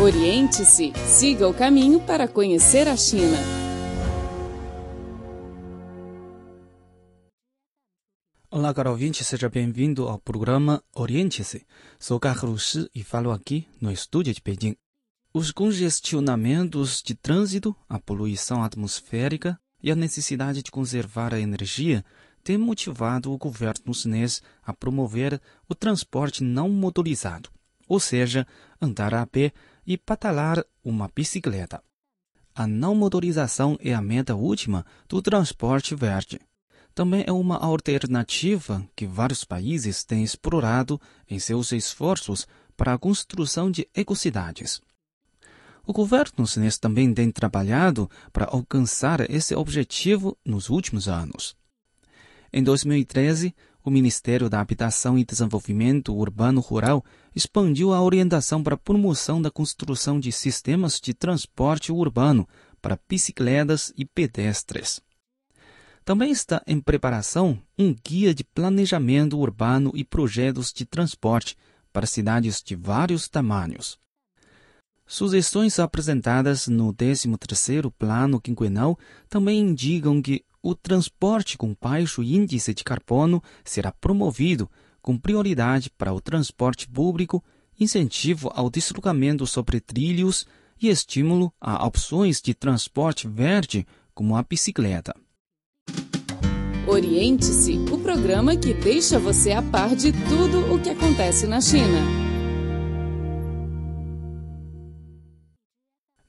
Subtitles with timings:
[0.00, 3.36] Oriente-se, siga o caminho para conhecer a China.
[8.48, 11.66] Olá, caro ouvinte, seja bem-vindo ao programa Oriente-se.
[11.98, 14.76] Sou Carlos Shi e falo aqui no estúdio de Pequim.
[15.34, 22.04] Os congestionamentos de trânsito, a poluição atmosférica e a necessidade de conservar a energia
[22.44, 27.50] têm motivado o governo chinês a promover o transporte não motorizado,
[27.88, 28.46] ou seja,
[28.80, 29.52] andar a pé
[29.86, 31.82] e patalar uma bicicleta.
[32.54, 36.40] A não motorização é a meta última do transporte verde.
[36.94, 42.46] Também é uma alternativa que vários países têm explorado em seus esforços
[42.76, 44.80] para a construção de ecocidades.
[45.86, 51.56] O governo chinês também tem trabalhado para alcançar esse objetivo nos últimos anos.
[52.52, 53.54] Em 2013,
[53.88, 57.02] o Ministério da Habitação e Desenvolvimento Urbano Rural
[57.34, 62.46] expandiu a orientação para a promoção da construção de sistemas de transporte urbano
[62.82, 65.00] para bicicletas e pedestres.
[66.04, 71.56] Também está em preparação um guia de planejamento urbano e projetos de transporte
[71.90, 73.98] para cidades de vários tamanhos.
[75.06, 78.98] Sugestões apresentadas no 13º Plano Quinquenal
[79.30, 84.68] também indicam que o transporte com baixo índice de carbono será promovido
[85.00, 87.42] com prioridade para o transporte público,
[87.78, 90.46] incentivo ao deslocamento sobre trilhos
[90.80, 95.14] e estímulo a opções de transporte verde, como a bicicleta.
[96.86, 102.27] Oriente-se, o programa que deixa você a par de tudo o que acontece na China.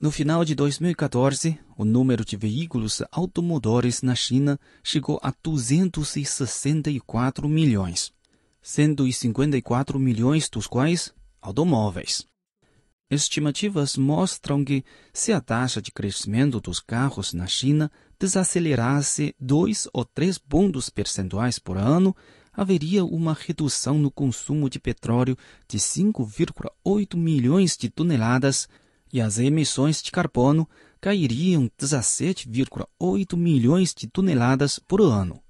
[0.01, 8.13] No final de 2014, o número de veículos automotores na China chegou a 264 milhões,
[8.61, 12.25] 154 milhões dos quais automóveis.
[13.11, 20.05] Estimativas mostram que, se a taxa de crescimento dos carros na China desacelerasse 2 ou
[20.05, 22.15] 3 pontos percentuais por ano,
[22.53, 28.65] haveria uma redução no consumo de petróleo de 5,8 milhões de toneladas
[29.11, 30.67] e as emissões de carbono
[31.01, 35.41] cairiam 17,8 milhões de toneladas por ano.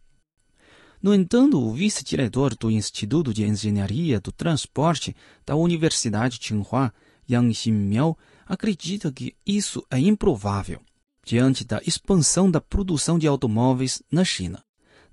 [1.01, 5.15] No entanto, o vice-diretor do Instituto de Engenharia do Transporte
[5.45, 6.93] da Universidade Tsinghua,
[7.29, 10.81] Yang Xinmiao, acredita que isso é improvável,
[11.23, 14.61] diante da expansão da produção de automóveis na China,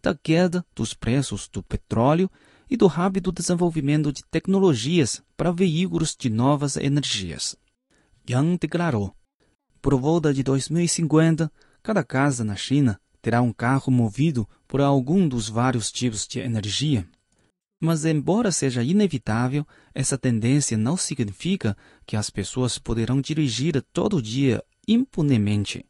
[0.03, 2.29] da queda dos preços do petróleo
[2.69, 7.57] e do rápido desenvolvimento de tecnologias para veículos de novas energias.
[8.29, 9.15] Yang declarou:
[9.81, 11.51] Por volta de 2050,
[11.83, 17.09] cada casa na China terá um carro movido por algum dos vários tipos de energia.
[17.81, 21.77] Mas, embora seja inevitável, essa tendência não significa
[22.07, 25.85] que as pessoas poderão dirigir todo dia impunemente.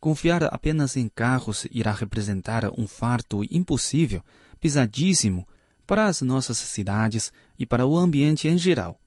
[0.00, 4.22] Confiar apenas em carros irá representar um fardo impossível,
[4.60, 5.46] pesadíssimo,
[5.86, 9.00] para as nossas cidades e para o ambiente em geral.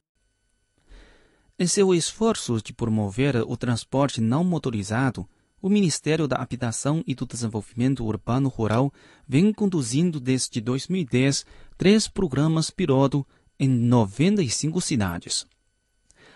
[1.62, 5.30] Em seu esforço de promover o transporte não motorizado,
[5.62, 8.92] o Ministério da Habitação e do Desenvolvimento Urbano Rural
[9.28, 11.46] vem conduzindo desde 2010
[11.78, 13.24] três programas piloto
[13.60, 15.46] em 95 cidades.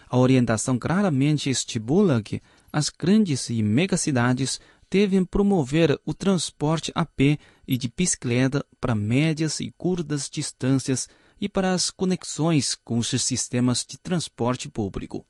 [0.08, 2.40] A orientação claramente estipula que
[2.72, 4.62] as grandes e megacidades
[4.92, 11.10] devem promover o transporte a pé e de bicicleta para médias e curtas distâncias
[11.46, 15.24] e para as conexões com os sistemas de transporte público.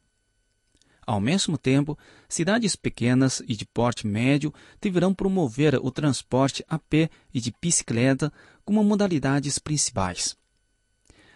[1.06, 1.98] Ao mesmo tempo,
[2.30, 8.32] cidades pequenas e de porte médio deverão promover o transporte a pé e de bicicleta
[8.64, 10.38] como modalidades principais.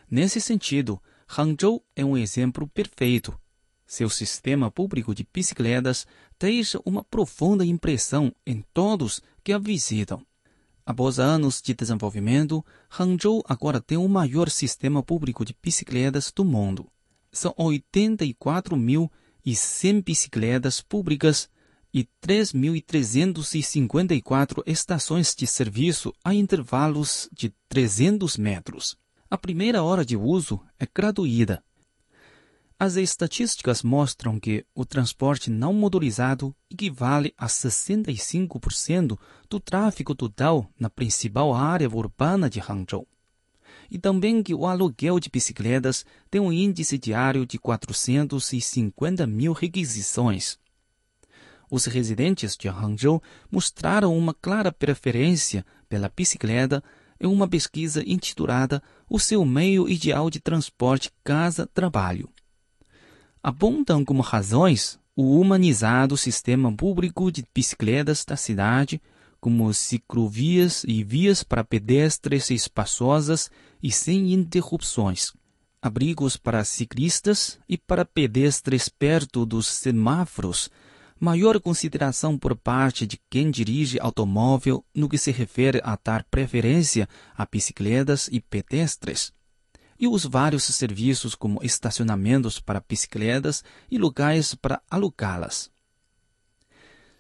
[0.10, 1.00] Nesse sentido,
[1.38, 3.38] Hangzhou é um exemplo perfeito.
[3.86, 6.08] Seu sistema público de bicicletas
[6.40, 10.26] deixa uma profunda impressão em todos que a visitam.
[10.90, 12.66] Após anos de desenvolvimento,
[13.00, 16.88] Hangzhou agora tem o maior sistema público de bicicletas do mundo.
[17.32, 21.48] São 84.100 bicicletas públicas
[21.94, 28.98] e 3.354 estações de serviço a intervalos de 300 metros.
[29.30, 31.64] A primeira hora de uso é gratuita
[32.82, 40.90] as estatísticas mostram que o transporte não motorizado equivale a 65% do tráfego total na
[40.90, 43.06] principal área urbana de Hangzhou.
[43.92, 50.58] E também que o aluguel de bicicletas tem um índice diário de 450 mil requisições.
[51.70, 53.22] Os residentes de Hangzhou
[53.52, 56.82] mostraram uma clara preferência pela bicicleta
[57.20, 62.30] em uma pesquisa intitulada O seu meio ideal de transporte casa-trabalho
[63.42, 69.02] apontam como razões o humanizado sistema público de bicicletas da cidade,
[69.40, 73.50] como ciclovias e vias para pedestres espaçosas
[73.82, 75.34] e sem interrupções,
[75.82, 80.70] abrigos para ciclistas e para pedestres perto dos semáforos,
[81.20, 87.08] maior consideração por parte de quem dirige automóvel no que se refere a dar preferência
[87.36, 89.34] a bicicletas e pedestres
[90.00, 95.70] e os vários serviços como estacionamentos para bicicletas e lugares para alugá-las.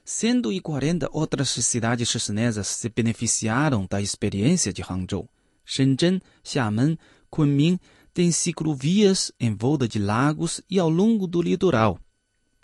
[0.05, 5.29] 140 outras cidades chinesas se beneficiaram da experiência de Hangzhou.
[5.65, 6.97] Shenzhen, Xiamen,
[7.29, 7.79] Kunming
[8.13, 11.99] têm ciclovias em volta de lagos e ao longo do litoral.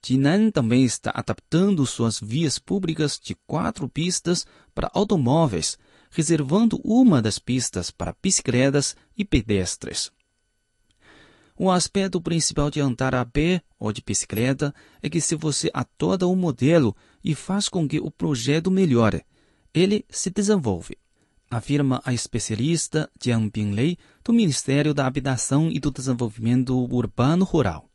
[0.04, 5.78] Jinan também está adaptando suas vias públicas de quatro pistas para automóveis
[6.16, 10.10] reservando uma das pistas para bicicletas e pedestres.
[11.58, 16.26] O aspecto principal de andar a pé ou de bicicleta é que se você atoda
[16.26, 19.26] o modelo e faz com que o projeto melhore,
[19.74, 20.98] ele se desenvolve,
[21.52, 27.90] afirma a especialista Jiang Binglei do Ministério da Habitação e do Desenvolvimento Urbano Rural.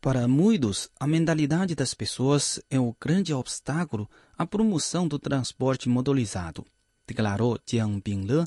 [0.00, 6.64] Para muitos, a mentalidade das pessoas é o grande obstáculo à promoção do transporte motorizado
[7.06, 8.46] declarou Jiang Bingle,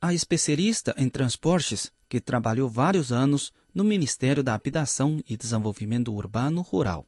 [0.00, 6.62] a especialista em transportes que trabalhou vários anos no Ministério da Habitação e Desenvolvimento Urbano
[6.62, 7.06] Rural.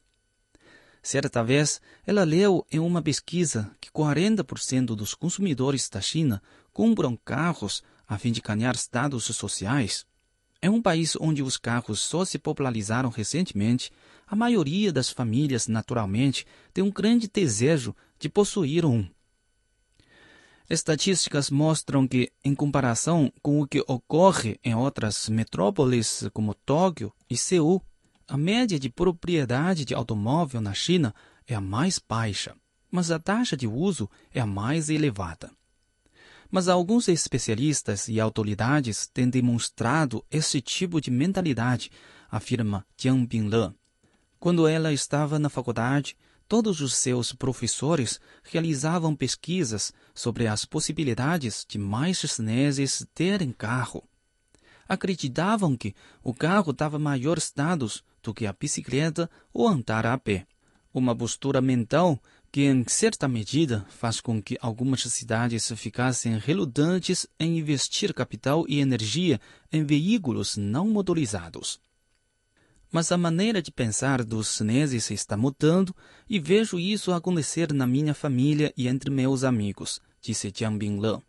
[1.02, 6.43] Certa vez, ela leu em uma pesquisa que 40% dos consumidores da China
[6.73, 10.05] compram carros a fim de ganhar status sociais.
[10.62, 13.91] Em um país onde os carros só se popularizaram recentemente,
[14.26, 19.08] a maioria das famílias, naturalmente, tem um grande desejo de possuir um.
[20.70, 27.37] Estatísticas mostram que, em comparação com o que ocorre em outras metrópoles como Tóquio e
[27.37, 27.82] Seul,
[28.28, 31.12] a média de propriedade de automóvel na China
[31.44, 32.55] é a mais baixa,
[32.88, 35.50] mas a taxa de uso é a mais elevada.
[36.49, 41.90] Mas alguns especialistas e autoridades têm demonstrado esse tipo de mentalidade,
[42.31, 43.75] afirma Jiang Bingle.
[44.38, 46.16] Quando ela estava na faculdade,
[46.50, 54.02] Todos os seus professores realizavam pesquisas sobre as possibilidades de mais chineses terem carro.
[54.88, 55.94] Acreditavam que
[56.25, 60.44] o carro dava maior status do que a bicicleta ou andar a pé.
[60.93, 62.20] Uma postura mental
[62.50, 68.81] que, em certa medida, faz com que algumas cidades ficassem relutantes em investir capital e
[68.81, 71.81] energia em veículos não motorizados.
[72.92, 75.94] Mas a maneira de pensar dos chineses está mudando
[76.28, 81.22] e vejo isso acontecer na minha família e entre meus amigos, disse Jiang Bingle.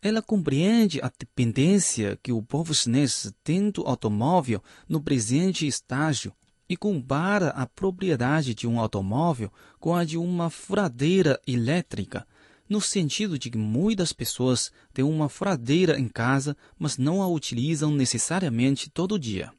[0.00, 6.32] Ela compreende a dependência que o povo chinês tem do automóvel no presente estágio
[6.68, 9.50] e compara a propriedade de um automóvel
[9.80, 12.26] com a de uma furadeira elétrica,
[12.68, 17.90] no sentido de que muitas pessoas têm uma furadeira em casa, mas não a utilizam
[17.90, 19.52] necessariamente todo dia.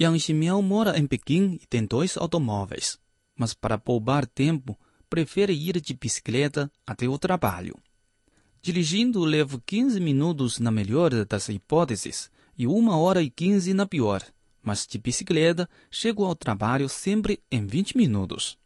[0.00, 0.32] Yang
[0.62, 2.98] mora em Pequim e tem dois automóveis,
[3.36, 4.78] mas para poupar tempo,
[5.10, 7.76] prefere ir de bicicleta até o trabalho.
[8.62, 14.24] Dirigindo, levo 15 minutos na melhor das hipóteses e uma hora e 15 na pior,
[14.62, 18.58] mas de bicicleta chego ao trabalho sempre em 20 minutos.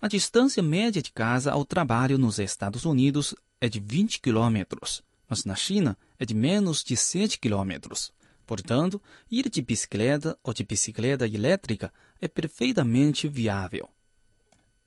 [0.00, 5.44] A distância média de casa ao trabalho nos Estados Unidos é de 20 quilômetros, mas
[5.44, 8.12] na China é de menos de 7 quilômetros.
[8.50, 13.88] Portanto, ir de bicicleta ou de bicicleta elétrica é perfeitamente viável.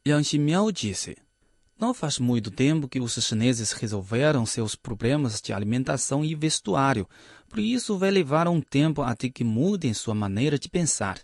[0.05, 1.15] Yang Ximiao disse:
[1.79, 7.08] Não faz muito tempo que os chineses resolveram seus problemas de alimentação e vestuário,
[7.48, 11.17] por isso vai levar um tempo até que mudem sua maneira de pensar.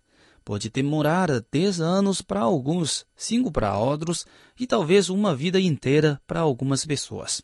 [0.46, 4.26] Pode demorar 10 anos para alguns, 5 para outros
[4.58, 7.42] e talvez uma vida inteira para algumas pessoas.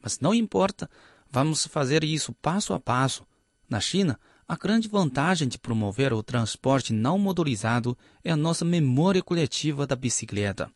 [0.00, 0.88] Mas não importa,
[1.28, 3.26] vamos fazer isso passo a passo
[3.68, 9.22] na China, a grande vantagem de promover o transporte não motorizado é a nossa memória
[9.22, 10.70] coletiva da bicicleta.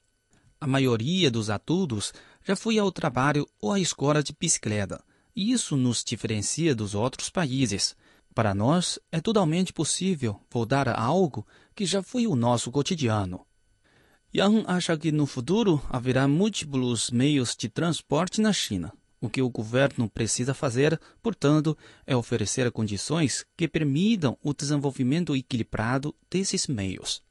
[0.60, 2.12] A maioria dos adultos
[2.44, 5.04] já foi ao trabalho ou à escola de bicicleta,
[5.36, 7.94] e isso nos diferencia dos outros países.
[8.34, 13.46] Para nós, é totalmente possível voltar a algo que já foi o nosso cotidiano.
[14.34, 18.92] Yang acha que no futuro haverá múltiplos meios de transporte na China.
[19.20, 26.14] O que o governo precisa fazer, portanto, é oferecer condições que permitam o desenvolvimento equilibrado
[26.30, 27.22] desses meios.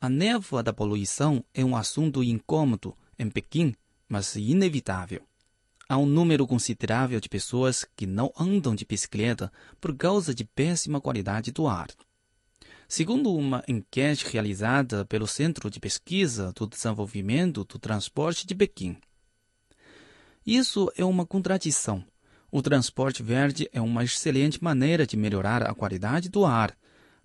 [0.00, 3.74] A névoa da poluição é um assunto incômodo em Pequim,
[4.08, 5.22] mas inevitável.
[5.88, 9.50] há um número considerável de pessoas que não andam de bicicleta
[9.80, 11.88] por causa de péssima qualidade do ar.
[12.86, 18.96] Segundo uma enquete realizada pelo Centro de Pesquisa do Desenvolvimento do Transporte de Pequim.
[20.50, 22.02] Isso é uma contradição.
[22.50, 26.74] O transporte verde é uma excelente maneira de melhorar a qualidade do ar.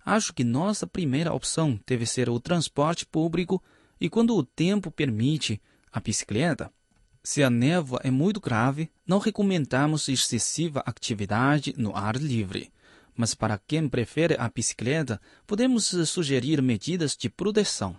[0.04, 3.62] Acho que nossa primeira opção deve ser o transporte público
[3.98, 5.58] e, quando o tempo permite,
[5.90, 6.70] a bicicleta.
[7.22, 12.70] Se a névoa é muito grave, não recomendamos excessiva atividade no ar livre.
[13.16, 17.96] Mas para quem prefere a bicicleta, podemos sugerir medidas de proteção.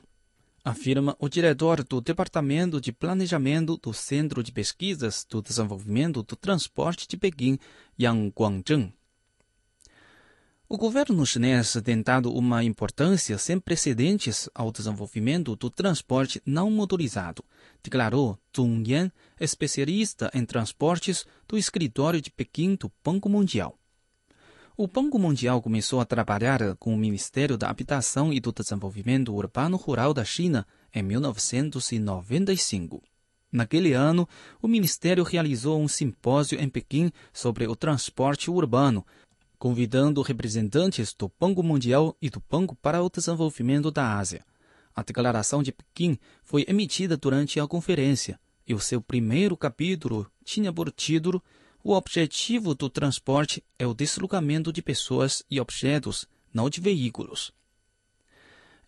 [0.67, 7.07] Afirma o diretor do Departamento de Planejamento do Centro de Pesquisas do Desenvolvimento do Transporte
[7.07, 7.59] de Pequim,
[7.99, 8.91] Yang Guangzheng.
[10.67, 17.45] O governo chinês tem dado uma importância sem precedentes ao desenvolvimento do transporte não motorizado,
[17.83, 23.77] declarou Zhong Yan, especialista em transportes do escritório de Pequim do Banco Mundial.
[24.77, 29.77] O Banco Mundial começou a trabalhar com o Ministério da Habitação e do Desenvolvimento Urbano
[29.77, 33.01] Rural da China em 1995.
[33.49, 34.27] Naquele ano,
[34.61, 39.05] o Ministério realizou um simpósio em Pequim sobre o transporte urbano,
[39.57, 44.43] convidando representantes do Banco Mundial e do Banco para o Desenvolvimento da Ásia.
[44.93, 50.73] A declaração de Pequim foi emitida durante a conferência e o seu primeiro capítulo tinha
[50.73, 51.41] por título
[51.87, 57.53] O objetivo do transporte é o deslocamento de pessoas e objetos, não de veículos.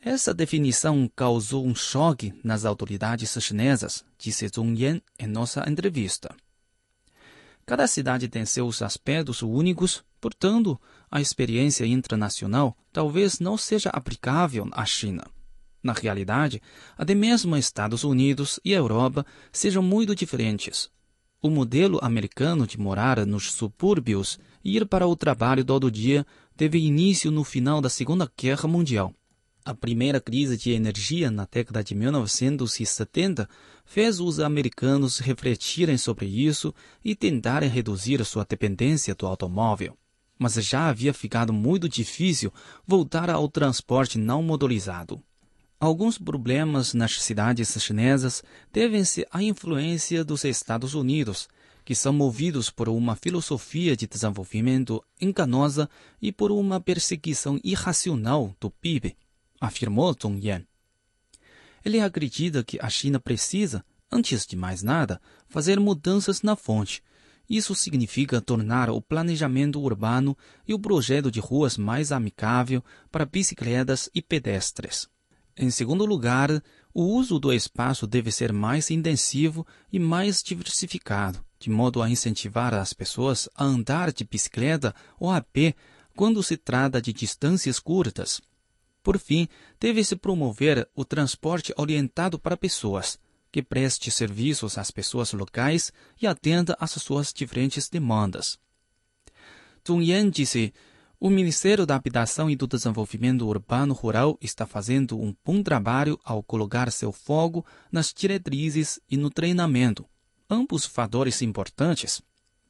[0.01, 6.35] Essa definição causou um choque nas autoridades chinesas, disse Zhong Yan em nossa entrevista.
[7.67, 14.83] Cada cidade tem seus aspectos únicos, portanto, a experiência internacional talvez não seja aplicável à
[14.85, 15.23] China.
[15.83, 16.59] Na realidade,
[16.97, 20.89] até mesmo Estados Unidos e Europa sejam muito diferentes.
[21.39, 26.25] O modelo americano de morar nos subúrbios e ir para o trabalho todo dia
[26.55, 29.13] teve início no final da Segunda Guerra Mundial.
[29.63, 33.47] A primeira crise de energia na década de 1970
[33.85, 36.73] fez os americanos refletirem sobre isso
[37.05, 39.95] e tentarem reduzir sua dependência do automóvel.
[40.39, 42.51] Mas já havia ficado muito difícil
[42.85, 45.21] voltar ao transporte não motorizado.
[45.79, 48.43] Alguns problemas nas cidades chinesas
[48.73, 51.47] devem-se à influência dos Estados Unidos,
[51.85, 55.89] que são movidos por uma filosofia de desenvolvimento enganosa
[56.21, 59.15] e por uma perseguição irracional do PIB
[59.59, 60.63] afirmou Zhong Yan.
[61.83, 67.03] Ele acredita que a China precisa, antes de mais nada, fazer mudanças na fonte.
[67.49, 74.09] Isso significa tornar o planejamento urbano e o projeto de ruas mais amigável para bicicletas
[74.13, 75.07] e pedestres.
[75.59, 81.69] Em segundo lugar, o uso do espaço deve ser mais intensivo e mais diversificado, de
[81.71, 85.73] modo a incentivar as pessoas a andar de bicicleta ou a pé
[86.15, 88.39] quando se trata de distâncias curtas.
[89.01, 89.47] Por fim,
[89.79, 93.17] deve-se promover o transporte orientado para pessoas,
[93.51, 98.59] que preste serviços às pessoas locais e atenda às suas diferentes demandas.
[99.87, 100.73] Zhong Yan disse:
[101.19, 106.43] o Ministério da Habitação e do Desenvolvimento Urbano Rural está fazendo um bom trabalho ao
[106.43, 110.05] colocar seu foco nas diretrizes e no treinamento,
[110.49, 112.21] ambos fatores importantes.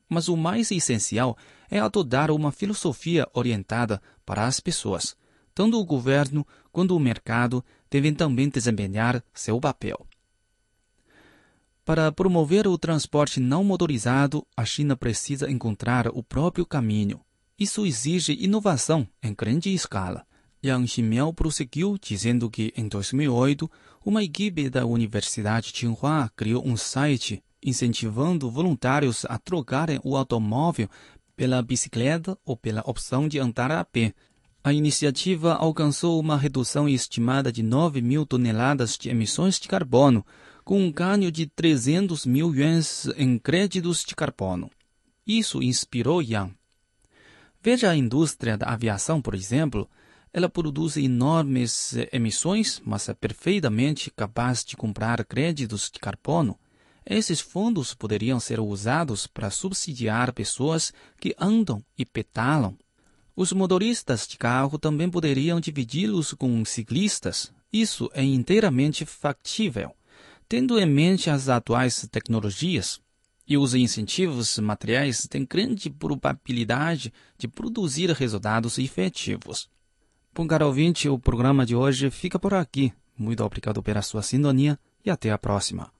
[0.10, 1.38] Mas o mais essencial
[1.70, 5.16] é adotar uma filosofia orientada para as pessoas
[5.58, 10.06] tanto o governo quanto o mercado devem também desempenhar seu papel.
[11.84, 17.20] Para promover o transporte não motorizado, a China precisa encontrar o próprio caminho.
[17.60, 20.26] Isso exige inovação em grande escala.
[20.64, 23.70] Yang Ximiao prosseguiu dizendo que, em 2008,
[24.06, 30.88] uma equipe da Universidade Tsinghua criou um site incentivando voluntários a trocarem o automóvel
[31.36, 34.14] pela bicicleta ou pela opção de andar a pé,
[34.64, 40.26] a iniciativa alcançou uma redução estimada de 9 mil toneladas de emissões de carbono,
[40.64, 44.70] com um ganho de 300 mil yuans em créditos de carbono.
[45.26, 46.54] Isso inspirou Yang.
[47.70, 49.90] Veja a indústria da aviação, por exemplo.
[50.32, 56.58] Ela produz enormes emissões, mas é perfeitamente capaz de comprar créditos de carbono.
[57.06, 62.78] Esses fundos poderiam ser usados para subsidiar pessoas que andam e petalam
[63.36, 67.52] os motoristas de carro também poderiam dividi-los com ciclistas.
[67.72, 69.94] Isso é inteiramente factível,
[70.48, 73.02] tendo em mente as atuais tecnologias.
[73.48, 79.70] E os incentivos materiais têm grande probabilidade de produzir resultados efetivos.
[80.36, 82.94] Bom, caro ouvinte, o programa de hoje fica por aqui.
[83.18, 85.97] Muito obrigado pela sua sintonia e até a próxima.